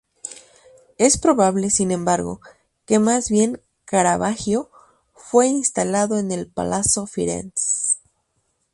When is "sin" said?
1.69-1.91